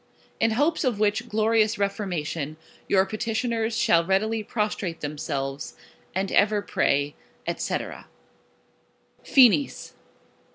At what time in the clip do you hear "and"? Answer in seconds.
6.15-6.31